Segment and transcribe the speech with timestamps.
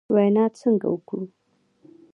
[0.15, 1.25] وینا څنګه وکړو؟